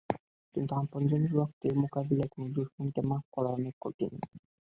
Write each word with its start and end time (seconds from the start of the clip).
কিন্তু 0.55 0.71
আপনজনের 0.75 1.33
রক্তের 1.33 1.73
মোকাবিলায় 1.81 2.31
কোন 2.33 2.43
দুশমনকে 2.53 3.01
মাফ 3.09 3.23
করা 3.31 3.49
অনেক 3.49 3.75
কঠিন। 3.81 4.13